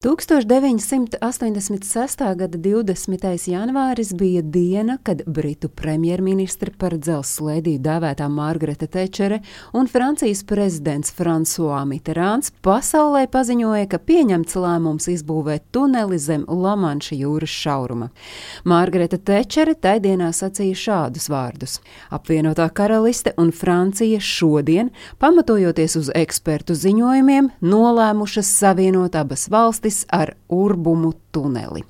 [0.00, 2.36] 1986.
[2.36, 3.50] gada 20.
[3.50, 9.42] janvāris bija diena, kad Britu premjerministra par dzelzceļa lēdiju dēvētā Margarita Tečere
[9.76, 17.52] un Francijas prezidents François Mitterāns pasaulē paziņoja, ka pieņemts lēmums izbūvēt tuneli zem Lamanša jūras
[17.52, 18.08] šauruma.
[18.64, 21.76] Margarita Tečere tai dienā sacīja šādus vārdus:
[22.08, 24.88] Apvienotā karaliste un Francija šodien,
[25.20, 31.82] pamatojoties uz ekspertu ziņojumiem, nolēmušas savienot abas valstis valstis ar urbumu tuneli.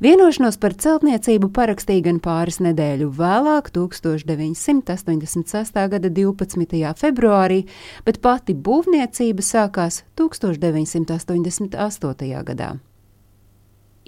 [0.00, 5.88] Vienošanos par celtniecību parakstīja gan pāris nedēļu vēlāk, 1986.
[5.90, 6.94] gada 12.
[6.96, 7.64] februārī,
[8.04, 12.44] bet pati būvniecība sākās 1988.
[12.44, 12.76] gadā.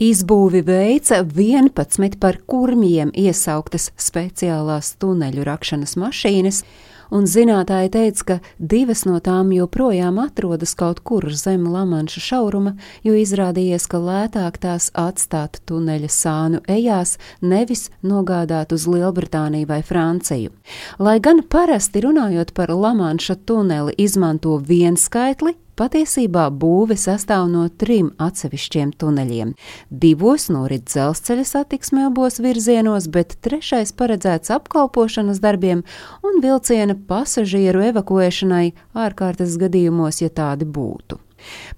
[0.00, 6.64] Izbūvi veica 11 par kurmiem iesauktas speciālās tuneļu rakšanas mašīnas,
[7.10, 12.74] un zinātāji teica, ka divas no tām joprojām atrodas kaut kur zem Lamanša šauruma,
[13.06, 20.52] jo izrādījies, ka lētāk tās atstāt tuneļa sānu ejās, nevis nogādāt uz Lielbritāniju vai Franciju.
[20.98, 28.90] Lai gan parasti runājot par Lamanša tuneli izmanto vienskaitli, Patiesībā būve sastāv no trim atsevišķiem
[29.00, 29.54] tuneļiem.
[30.02, 35.80] Divos norit dzelzceļa satiksme abos virzienos, bet trešais paredzēts apkalpošanas darbiem
[36.20, 38.66] un vilciena pasažieru evakuēšanai
[39.06, 41.16] ārkārtas gadījumos, ja tādi būtu.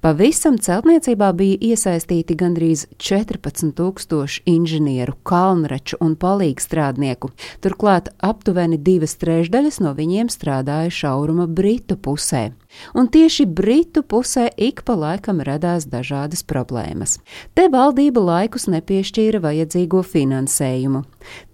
[0.03, 7.31] Pavisam celtniecībā bija iesaistīti gandrīz 14,000 inženieru, kalnraču un palīgstrādnieku.
[7.63, 12.51] Turklāt aptuveni divas trešdaļas no viņiem strādāja šauruma Britu pusē.
[12.97, 17.19] Un tieši Britu pusē ik pa laikam radās dažādas problēmas.
[17.55, 21.05] Te valdība laikus nepiešķīra vajadzīgo finansējumu.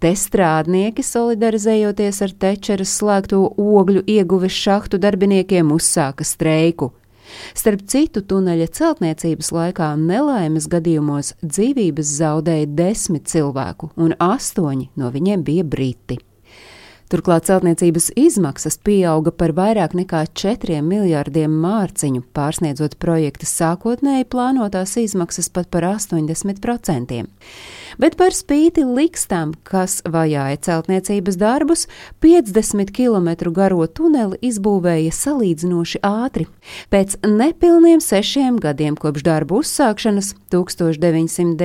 [0.01, 6.93] Te strādnieki, solidarizējoties ar Tečeras slēgto ogļu ieguves šahtu darbiniekiem, uzsāka streiku.
[7.57, 15.45] Starp citu, tuneļa celtniecības laikā nelaimes gadījumos dzīvības zaudēja desmit cilvēku, un astoņi no viņiem
[15.47, 16.21] bija briti.
[17.09, 25.49] Turklāt celtniecības izmaksas pieauga par vairāk nekā 4 miljardiem mārciņu, pārsniedzot projekta sākotnēji plānotās izmaksas
[25.49, 27.25] pat par 80%.
[27.97, 31.89] Bet par spīti likstām, kas vajāja celtniecības darbus,
[32.21, 36.45] 50 km garo tuneli izbūvēja salīdzinoši ātri.
[36.93, 41.57] Pēc nepilniem sešiem gadiem kopš darbu uzsākšanas 1994.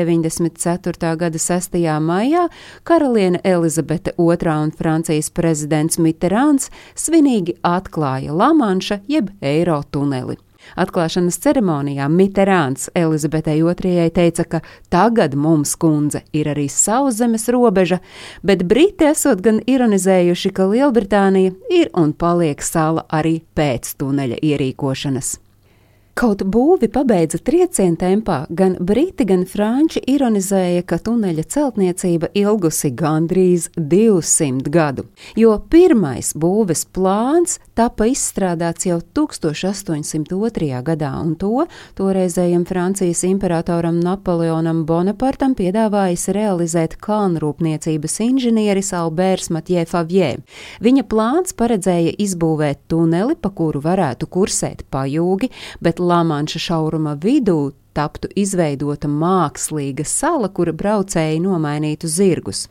[1.20, 1.76] gada 6.
[2.00, 2.48] maijā
[2.88, 10.38] karaliene Elizabete II un Francijas prezidents Mitterāns svinīgi atklāja Lamanša jeb Eiro tuneli.
[10.80, 18.00] Atklāšanas ceremonijā Mitterāns Elizabetei II teica, ka tagad mums, kundze, ir arī sauszemes robeža,
[18.44, 25.38] bet Briti esot gan ironizējuši, ka Lielbritānija ir un paliek sala arī pēc tuneļa ierīkošanas.
[26.14, 33.72] Kaut būvi pabeidza trieciena tempā, gan briti, gan franči ironizēja, ka tuneļa celtniecība ilgusi gandrīz
[33.74, 40.84] 200 gadu, jo pirmais būves plāns tapa izstrādāts jau 1802.
[40.86, 41.66] gadā, un to
[41.98, 50.30] toreizējam Francijas imperatoram Napoleonam Bonapartam piedāvājis realizēt kalnrūpniecības inženieris Alberts Matjē Favjē.
[50.86, 55.50] Viņa plāns paredzēja izbūvēt tuneli, pa kuru varētu kursēt pajūgi,
[55.82, 62.68] bet Lamanša šauruma vidū taptu izveidota mākslīga sala, kura braucēji nomainītu zirgus.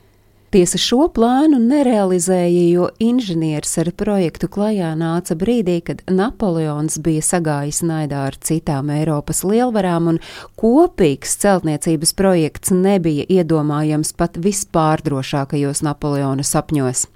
[0.53, 7.78] Tiesa šo plānu nerealizēja, jo inženieris ar projektu klajā nāca brīdī, kad Napoleons bija sagājis
[7.88, 10.19] naidā ar citām Eiropas lielvarām, un
[10.60, 17.06] kopīgs celtniecības projekts nebija iedomājams pat vispārdrošākajos Napoleona sapņos.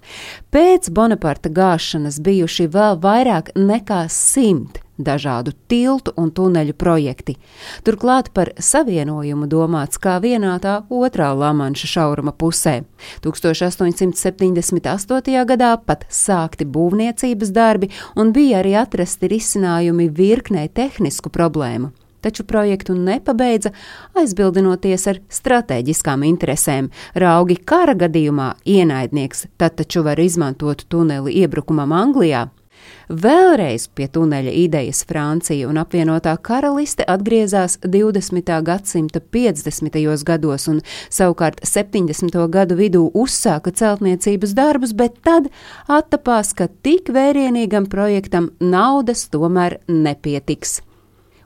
[0.48, 7.36] Pēc Bonaparta gāšanas bijuši vēl vairāk nekā simt dažādu tiltu un tuneļu projekti.
[7.86, 12.82] Turklāt par savienojumu domāts kā vienā tā otrā Lamanša šauruma pusē.
[13.24, 15.44] 1878.
[15.52, 21.90] gadā pat sākti būvniecības darbi un bija arī atrasti risinājumi virknei tehnisku problēmu
[22.26, 23.70] taču projektu nepabeidza,
[24.18, 26.88] aizbildinoties ar strateģiskām interesēm.
[27.14, 32.48] Raugi kara gadījumā ienaidnieks tad taču var izmantot tuneli iebrukumam Anglijā,
[33.08, 38.50] Vēlreiz pie tuneļa idejas Francija un apvienotā karaliste atgriezās 20.
[38.66, 40.24] gadsimta 50.
[40.26, 40.80] gados un
[41.10, 42.40] savukārt 70.
[42.50, 45.48] gadu vidū uzsāka celtniecības darbus, bet tad
[45.86, 50.80] attapās, ka tik vērienīgam projektam naudas tomēr nepietiks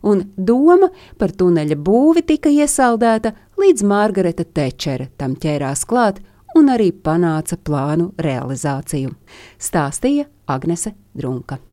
[0.03, 0.89] un doma
[1.21, 6.23] par tuneļa būvi tika iesaldēta, līdz Margareta Tečere tam ķērās klāt
[6.57, 9.15] un arī panāca plānu realizāciju,
[9.61, 11.61] stāstīja Agnese dronken.